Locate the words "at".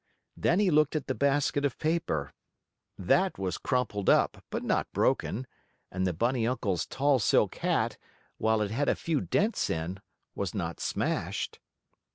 0.95-1.05